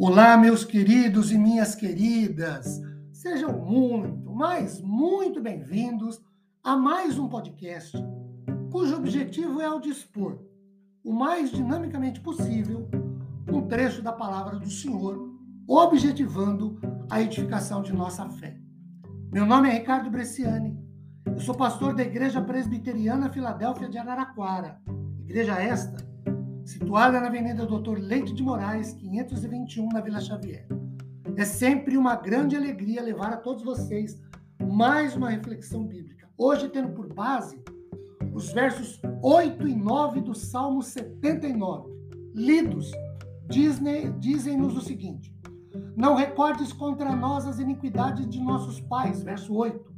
Olá, 0.00 0.36
meus 0.36 0.64
queridos 0.64 1.32
e 1.32 1.36
minhas 1.36 1.74
queridas. 1.74 2.80
Sejam 3.12 3.52
muito, 3.58 4.30
mas 4.30 4.80
muito 4.80 5.42
bem-vindos 5.42 6.22
a 6.62 6.76
mais 6.76 7.18
um 7.18 7.28
podcast 7.28 7.98
cujo 8.70 8.94
objetivo 8.94 9.60
é 9.60 9.64
ao 9.64 9.80
dispor, 9.80 10.38
o 11.02 11.12
mais 11.12 11.50
dinamicamente 11.50 12.20
possível, 12.20 12.88
um 13.52 13.62
trecho 13.62 14.00
da 14.00 14.12
palavra 14.12 14.56
do 14.56 14.70
Senhor, 14.70 15.34
objetivando 15.66 16.78
a 17.10 17.20
edificação 17.20 17.82
de 17.82 17.92
nossa 17.92 18.28
fé. 18.30 18.56
Meu 19.32 19.44
nome 19.44 19.68
é 19.68 19.72
Ricardo 19.72 20.10
Bresciani. 20.10 20.78
Eu 21.26 21.40
sou 21.40 21.56
pastor 21.56 21.92
da 21.92 22.04
Igreja 22.04 22.40
Presbiteriana 22.40 23.30
Filadélfia 23.30 23.88
de 23.88 23.98
Araraquara. 23.98 24.80
Igreja 25.24 25.60
esta 25.60 26.07
situada 26.68 27.18
na 27.18 27.28
Avenida 27.28 27.64
Doutor 27.64 27.98
Leite 27.98 28.34
de 28.34 28.42
Moraes, 28.42 28.92
521, 28.92 29.88
na 29.88 30.02
Vila 30.02 30.20
Xavier. 30.20 30.66
É 31.34 31.44
sempre 31.44 31.96
uma 31.96 32.14
grande 32.14 32.54
alegria 32.56 33.00
levar 33.00 33.32
a 33.32 33.38
todos 33.38 33.64
vocês 33.64 34.20
mais 34.70 35.16
uma 35.16 35.30
reflexão 35.30 35.86
bíblica. 35.86 36.28
Hoje, 36.36 36.68
tendo 36.68 36.90
por 36.90 37.10
base 37.10 37.58
os 38.34 38.52
versos 38.52 39.00
8 39.22 39.66
e 39.66 39.74
9 39.74 40.20
do 40.20 40.34
Salmo 40.34 40.82
79, 40.82 41.90
lidos, 42.34 42.92
dizem-nos 43.48 44.76
o 44.76 44.82
seguinte: 44.82 45.34
Não 45.96 46.14
recordes 46.14 46.70
contra 46.70 47.16
nós 47.16 47.46
as 47.46 47.58
iniquidades 47.58 48.28
de 48.28 48.38
nossos 48.40 48.78
pais, 48.78 49.22
verso 49.22 49.54
8. 49.54 49.90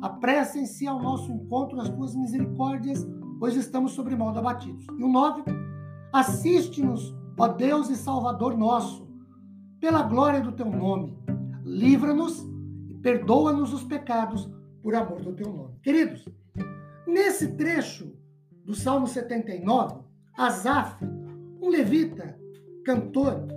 Apressem-se 0.00 0.86
ao 0.86 1.02
nosso 1.02 1.32
encontro 1.32 1.80
as 1.80 1.88
tuas 1.88 2.14
misericórdias, 2.14 3.04
pois 3.40 3.56
estamos 3.56 3.92
sobre 3.92 4.14
modo 4.14 4.38
abatidos. 4.38 4.86
E 4.96 5.02
o 5.02 5.08
9 5.08 5.42
Assiste-nos, 6.14 7.12
ó 7.36 7.48
Deus 7.48 7.90
e 7.90 7.96
Salvador 7.96 8.56
nosso, 8.56 9.04
pela 9.80 10.00
glória 10.04 10.40
do 10.40 10.52
teu 10.52 10.70
nome. 10.70 11.18
Livra-nos 11.64 12.38
e 12.88 12.94
perdoa-nos 12.94 13.72
os 13.72 13.82
pecados 13.82 14.48
por 14.80 14.94
amor 14.94 15.22
do 15.22 15.32
teu 15.32 15.52
nome. 15.52 15.74
Queridos, 15.82 16.24
nesse 17.04 17.56
trecho 17.56 18.16
do 18.64 18.76
Salmo 18.76 19.08
79, 19.08 20.04
Asaf, 20.38 21.04
um 21.60 21.68
levita, 21.68 22.38
cantor, 22.84 23.48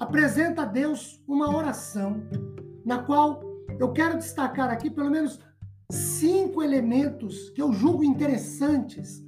apresenta 0.00 0.62
a 0.62 0.64
Deus 0.64 1.22
uma 1.28 1.54
oração 1.54 2.22
na 2.82 3.00
qual 3.02 3.42
eu 3.78 3.92
quero 3.92 4.16
destacar 4.16 4.70
aqui 4.70 4.88
pelo 4.88 5.10
menos 5.10 5.38
cinco 5.92 6.62
elementos 6.62 7.50
que 7.50 7.60
eu 7.60 7.74
julgo 7.74 8.02
interessantes 8.02 9.22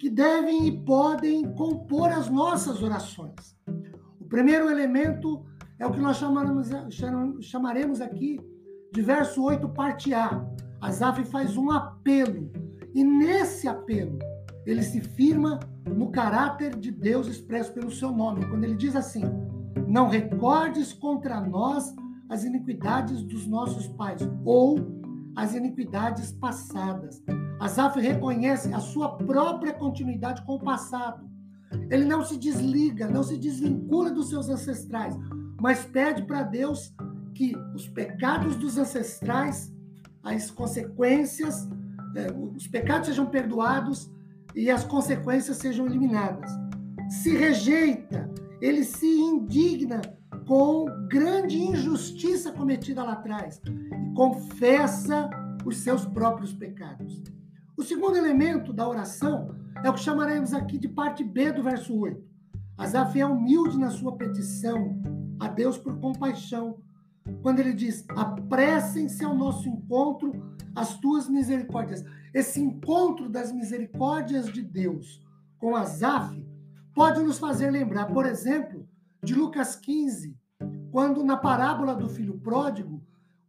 que 0.00 0.08
devem 0.08 0.66
e 0.66 0.72
podem 0.78 1.52
compor 1.52 2.08
as 2.08 2.30
nossas 2.30 2.82
orações. 2.82 3.54
O 4.18 4.24
primeiro 4.24 4.70
elemento 4.70 5.44
é 5.78 5.86
o 5.86 5.92
que 5.92 6.00
nós 6.00 6.16
chamaremos, 6.16 6.70
chamaremos 7.42 8.00
aqui 8.00 8.40
de 8.90 9.02
verso 9.02 9.44
8, 9.44 9.68
parte 9.68 10.14
A. 10.14 10.42
Asaf 10.80 11.22
faz 11.24 11.54
um 11.54 11.70
apelo, 11.70 12.50
e 12.94 13.04
nesse 13.04 13.68
apelo 13.68 14.18
ele 14.64 14.82
se 14.82 15.02
firma 15.02 15.60
no 15.86 16.10
caráter 16.10 16.74
de 16.76 16.90
Deus 16.90 17.26
expresso 17.26 17.70
pelo 17.74 17.90
seu 17.90 18.10
nome, 18.10 18.46
quando 18.48 18.64
ele 18.64 18.76
diz 18.76 18.96
assim: 18.96 19.24
Não 19.86 20.08
recordes 20.08 20.94
contra 20.94 21.42
nós 21.42 21.94
as 22.30 22.42
iniquidades 22.42 23.22
dos 23.22 23.46
nossos 23.46 23.86
pais, 23.88 24.22
ou 24.46 24.78
as 25.36 25.54
iniquidades 25.54 26.32
passadas, 26.32 27.22
Asaf 27.60 28.00
reconhece 28.00 28.72
a 28.72 28.80
sua 28.80 29.18
própria 29.18 29.74
continuidade 29.74 30.42
com 30.46 30.54
o 30.54 30.60
passado. 30.60 31.28
Ele 31.90 32.06
não 32.06 32.24
se 32.24 32.38
desliga, 32.38 33.06
não 33.06 33.22
se 33.22 33.36
desvincula 33.36 34.10
dos 34.10 34.30
seus 34.30 34.48
ancestrais, 34.48 35.14
mas 35.60 35.84
pede 35.84 36.22
para 36.22 36.42
Deus 36.42 36.94
que 37.34 37.54
os 37.74 37.86
pecados 37.86 38.56
dos 38.56 38.78
ancestrais, 38.78 39.70
as 40.22 40.50
consequências, 40.50 41.68
eh, 42.16 42.32
os 42.56 42.66
pecados 42.66 43.08
sejam 43.08 43.26
perdoados 43.26 44.10
e 44.54 44.70
as 44.70 44.82
consequências 44.82 45.58
sejam 45.58 45.84
eliminadas. 45.86 46.50
Se 47.10 47.36
rejeita, 47.36 48.30
ele 48.60 48.84
se 48.84 49.06
indigna 49.06 50.00
com 50.46 50.86
grande 51.08 51.58
injustiça 51.58 52.52
cometida 52.52 53.04
lá 53.04 53.12
atrás 53.12 53.60
e 53.66 54.14
confessa 54.14 55.28
os 55.64 55.76
seus 55.76 56.06
próprios 56.06 56.54
pecados. 56.54 57.22
O 57.80 57.82
segundo 57.82 58.18
elemento 58.18 58.74
da 58.74 58.86
oração 58.86 59.54
é 59.82 59.88
o 59.88 59.94
que 59.94 60.00
chamaremos 60.00 60.52
aqui 60.52 60.76
de 60.76 60.86
parte 60.86 61.24
B 61.24 61.50
do 61.50 61.62
verso 61.62 61.98
8. 61.98 62.22
Asaf 62.76 63.18
é 63.18 63.24
humilde 63.24 63.78
na 63.78 63.88
sua 63.88 64.18
petição 64.18 65.00
a 65.40 65.48
Deus 65.48 65.78
por 65.78 65.98
compaixão, 65.98 66.82
quando 67.40 67.60
ele 67.60 67.72
diz: 67.72 68.04
apressem-se 68.10 69.24
ao 69.24 69.34
nosso 69.34 69.66
encontro 69.66 70.30
as 70.76 70.98
tuas 70.98 71.26
misericórdias. 71.26 72.04
Esse 72.34 72.60
encontro 72.60 73.30
das 73.30 73.50
misericórdias 73.50 74.52
de 74.52 74.60
Deus 74.60 75.26
com 75.56 75.74
Asaf 75.74 76.38
pode 76.94 77.22
nos 77.22 77.38
fazer 77.38 77.70
lembrar, 77.70 78.08
por 78.12 78.26
exemplo, 78.26 78.86
de 79.22 79.34
Lucas 79.34 79.74
15, 79.74 80.36
quando 80.92 81.24
na 81.24 81.38
parábola 81.38 81.94
do 81.94 82.10
filho 82.10 82.38
pródigo, 82.40 83.02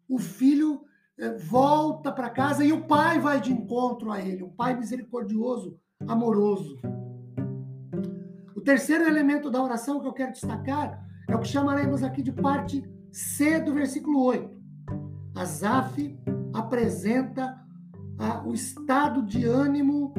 o 0.08 0.18
filho 0.18 0.86
volta 1.30 2.12
para 2.12 2.30
casa 2.30 2.64
e 2.64 2.72
o 2.72 2.86
pai 2.86 3.20
vai 3.20 3.40
de 3.40 3.52
encontro 3.52 4.12
a 4.12 4.20
ele, 4.20 4.44
um 4.44 4.50
pai 4.50 4.76
misericordioso, 4.76 5.78
amoroso. 6.08 6.78
O 8.56 8.62
terceiro 8.62 9.06
elemento 9.06 9.50
da 9.50 9.62
oração 9.62 10.00
que 10.00 10.08
eu 10.08 10.14
quero 10.14 10.32
destacar 10.32 11.04
é 11.28 11.36
o 11.36 11.40
que 11.40 11.48
chamaremos 11.48 12.04
aqui 12.04 12.22
de 12.22 12.32
parte 12.32 12.84
C 13.12 13.60
do 13.60 13.74
versículo 13.74 14.24
8. 14.24 14.62
Asaf 15.36 16.20
apresenta 16.54 17.60
ah, 18.20 18.44
o 18.46 18.54
estado 18.54 19.24
de 19.24 19.46
ânimo 19.46 20.14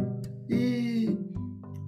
e 0.49 1.19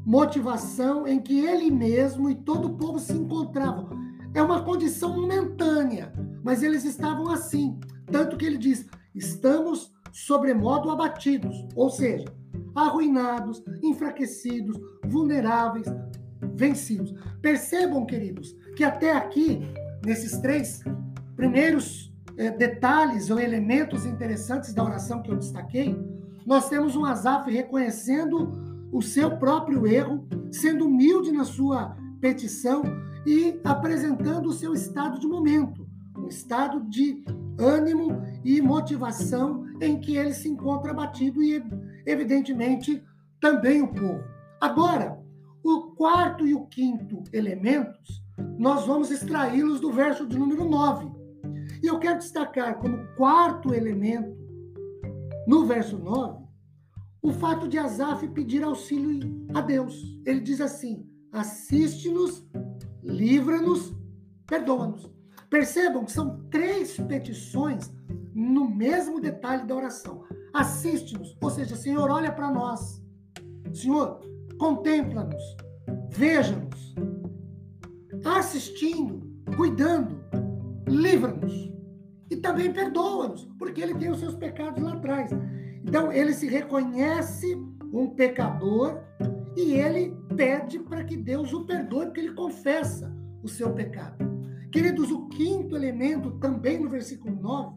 motivação 0.05 1.07
em 1.07 1.21
que 1.21 1.39
ele 1.39 1.71
mesmo 1.71 2.29
e 2.29 2.35
todo 2.35 2.69
o 2.69 2.77
povo 2.77 2.99
se 2.99 3.13
encontravam. 3.13 3.89
É 4.35 4.43
uma 4.43 4.63
condição 4.63 5.15
momentânea, 5.15 6.13
mas 6.43 6.63
eles 6.63 6.85
estavam 6.85 7.31
assim. 7.31 7.79
Tanto 8.11 8.37
que 8.37 8.45
ele 8.45 8.59
diz: 8.59 8.87
estamos 9.15 9.93
sobremodo 10.13 10.91
abatidos, 10.91 11.67
ou 11.75 11.91
seja, 11.91 12.27
arruinados, 12.75 13.63
enfraquecidos, 13.83 14.79
vulneráveis, 15.07 15.87
vencidos. 16.55 17.15
Percebam, 17.41 18.05
queridos, 18.05 18.57
que 18.77 18.85
até 18.85 19.13
aqui, 19.13 19.61
nesses 20.05 20.39
três 20.39 20.83
primeiros 21.37 22.13
eh, 22.37 22.51
detalhes 22.51 23.31
ou 23.31 23.39
elementos 23.39 24.05
interessantes 24.07 24.73
da 24.73 24.85
oração 24.85 25.23
que 25.23 25.31
eu 25.31 25.37
destaquei, 25.37 25.97
nós 26.45 26.69
temos 26.69 26.95
um 26.95 27.05
Asaf 27.05 27.51
reconhecendo 27.51 28.53
o 28.93 29.03
seu 29.03 29.37
próprio 29.39 29.87
erro, 29.87 30.27
sendo 30.53 30.87
humilde 30.87 31.33
na 31.33 31.45
sua 31.45 31.97
petição 32.21 32.83
e 33.27 33.59
apresentando 33.65 34.49
o 34.49 34.53
seu 34.53 34.75
estado 34.75 35.19
de 35.19 35.27
momento, 35.27 35.87
um 36.17 36.29
estado 36.29 36.81
de 36.89 37.25
ânimo 37.59 38.23
e 38.45 38.61
motivação 38.61 39.65
em 39.81 40.01
que 40.01 40.17
ele 40.17 40.35
se 40.35 40.49
encontra 40.49 40.91
abatido 40.91 41.43
e, 41.43 41.63
evidentemente, 42.07 43.03
também 43.41 43.83
o 43.83 43.89
povo. 43.89 44.25
Agora, 44.61 45.19
o 45.63 45.93
quarto 45.95 46.47
e 46.47 46.55
o 46.55 46.67
quinto 46.67 47.23
elementos, 47.33 48.23
nós 48.59 48.87
vamos 48.87 49.11
extraí-los 49.11 49.81
do 49.81 49.93
verso 49.93 50.27
de 50.27 50.39
número 50.39 50.65
9. 50.65 51.11
E 51.83 51.87
eu 51.87 51.99
quero 51.99 52.19
destacar 52.19 52.79
como 52.79 53.07
quarto 53.17 53.75
elemento, 53.75 54.37
no 55.47 55.67
verso 55.67 55.99
9, 55.99 56.45
o 57.23 57.33
fato 57.33 57.69
de 57.69 57.79
Asaf 57.79 58.27
pedir 58.29 58.63
auxílio 58.63 59.47
a 59.55 59.61
Deus. 59.61 60.19
Ele 60.27 60.41
diz 60.41 60.61
assim: 60.61 61.07
assiste-nos, 61.33 62.47
livra-nos, 63.03 63.95
perdoa-nos. 64.47 65.14
Percebam 65.55 66.05
que 66.05 66.11
são 66.11 66.41
três 66.51 66.97
petições 66.97 67.89
no 68.35 68.69
mesmo 68.69 69.21
detalhe 69.21 69.65
da 69.65 69.77
oração. 69.77 70.25
Assiste-nos, 70.53 71.37
ou 71.41 71.49
seja, 71.49 71.77
Senhor, 71.77 72.11
olha 72.11 72.33
para 72.33 72.51
nós. 72.51 73.01
Senhor, 73.73 74.19
contempla-nos, 74.59 75.57
veja-nos. 76.11 76.97
Assistindo, 78.25 79.23
cuidando, 79.57 80.25
livra-nos. 80.89 81.73
E 82.29 82.35
também 82.35 82.73
perdoa-nos, 82.73 83.45
porque 83.57 83.81
ele 83.81 83.95
tem 83.95 84.11
os 84.11 84.19
seus 84.19 84.35
pecados 84.35 84.83
lá 84.83 84.95
atrás. 84.95 85.31
Então, 85.85 86.11
ele 86.11 86.35
se 86.35 86.49
reconhece 86.49 87.55
um 87.93 88.09
pecador 88.09 89.05
e 89.57 89.75
ele 89.75 90.17
pede 90.35 90.81
para 90.81 91.05
que 91.05 91.17
Deus 91.17 91.53
o 91.53 91.65
perdoe, 91.65 92.07
porque 92.07 92.23
ele 92.23 92.35
confessa 92.35 93.17
o 93.41 93.49
seu 93.49 93.73
pecado. 93.73 94.34
Queridos, 94.75 95.13
o 95.13 95.29
quinto 95.29 95.77
elemento, 95.77 96.33
também 96.33 96.81
no 96.81 96.91
versículo 96.91 97.41
9, 97.41 97.77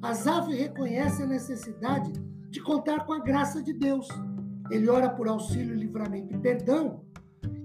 Asaf 0.00 0.54
reconhece 0.54 1.24
a 1.24 1.26
necessidade 1.26 2.12
de 2.48 2.62
contar 2.62 3.04
com 3.04 3.12
a 3.12 3.18
graça 3.18 3.60
de 3.60 3.72
Deus. 3.72 4.06
Ele 4.70 4.88
ora 4.88 5.10
por 5.10 5.26
auxílio, 5.26 5.74
livramento 5.74 6.32
e 6.32 6.38
perdão. 6.38 7.02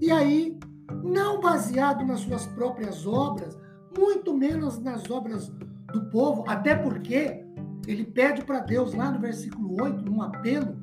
E 0.02 0.10
aí, 0.10 0.58
não 1.04 1.40
baseado 1.40 2.04
nas 2.04 2.22
suas 2.22 2.48
próprias 2.48 3.06
obras, 3.06 3.56
muito 3.96 4.36
menos 4.36 4.80
nas 4.80 5.12
obras 5.12 5.48
do 5.94 6.10
povo, 6.10 6.44
até 6.48 6.76
porque 6.76 7.46
ele 7.86 8.04
pede 8.04 8.44
para 8.44 8.62
Deus, 8.62 8.96
lá 8.96 9.12
no 9.12 9.20
versículo 9.20 9.80
8, 9.80 10.04
num 10.04 10.24
apelo, 10.24 10.76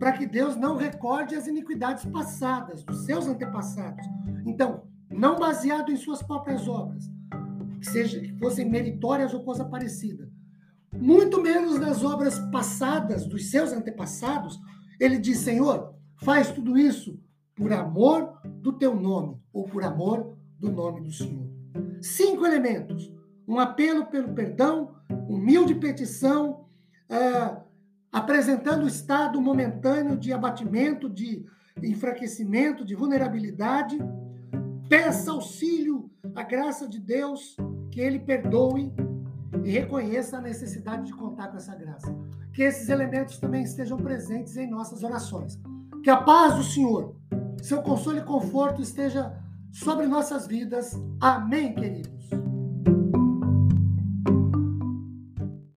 para 0.00 0.10
que 0.10 0.26
Deus 0.26 0.56
não 0.56 0.76
recorde 0.76 1.36
as 1.36 1.46
iniquidades 1.46 2.04
passadas, 2.06 2.82
dos 2.82 3.04
seus 3.04 3.28
antepassados. 3.28 4.04
Então, 4.44 4.82
não 5.08 5.36
baseado 5.36 5.92
em 5.92 5.96
suas 5.96 6.24
próprias 6.24 6.66
obras, 6.66 7.08
que, 7.80 7.90
seja, 7.90 8.20
que 8.20 8.32
fossem 8.38 8.68
meritórias 8.68 9.32
ou 9.32 9.42
coisa 9.42 9.64
parecida, 9.64 10.30
muito 10.92 11.40
menos 11.40 11.78
nas 11.78 12.04
obras 12.04 12.38
passadas 12.50 13.26
dos 13.26 13.50
seus 13.50 13.72
antepassados, 13.72 14.58
ele 14.98 15.18
diz: 15.18 15.38
Senhor, 15.38 15.94
faz 16.16 16.50
tudo 16.50 16.76
isso 16.76 17.18
por 17.54 17.72
amor 17.72 18.38
do 18.60 18.72
teu 18.72 18.94
nome, 18.94 19.36
ou 19.52 19.64
por 19.64 19.82
amor 19.82 20.36
do 20.58 20.70
nome 20.70 21.00
do 21.00 21.12
Senhor. 21.12 21.48
Cinco 22.02 22.44
elementos: 22.44 23.12
um 23.46 23.58
apelo 23.58 24.06
pelo 24.06 24.34
perdão, 24.34 24.94
humilde 25.28 25.74
petição, 25.74 26.66
uh, 27.10 27.62
apresentando 28.12 28.84
o 28.84 28.88
estado 28.88 29.40
momentâneo 29.40 30.16
de 30.16 30.32
abatimento, 30.32 31.08
de 31.08 31.44
enfraquecimento, 31.82 32.84
de 32.84 32.94
vulnerabilidade. 32.94 33.98
Peça 34.88 35.30
auxílio, 35.30 36.10
a 36.34 36.42
graça 36.42 36.88
de 36.88 36.98
Deus, 36.98 37.56
que 37.90 38.00
Ele 38.00 38.18
perdoe 38.18 38.92
e 39.64 39.70
reconheça 39.70 40.38
a 40.38 40.40
necessidade 40.40 41.06
de 41.06 41.12
contar 41.12 41.48
com 41.48 41.56
essa 41.56 41.74
graça. 41.74 42.14
Que 42.52 42.62
esses 42.62 42.88
elementos 42.88 43.38
também 43.38 43.62
estejam 43.62 43.98
presentes 43.98 44.56
em 44.56 44.68
nossas 44.68 45.02
orações. 45.02 45.58
Que 46.02 46.10
a 46.10 46.16
paz 46.16 46.54
do 46.56 46.62
Senhor, 46.62 47.14
seu 47.62 47.82
consolo 47.82 48.18
e 48.18 48.22
conforto 48.22 48.80
esteja 48.80 49.36
sobre 49.70 50.06
nossas 50.06 50.46
vidas. 50.46 50.98
Amém, 51.20 51.74
queridos. 51.74 52.19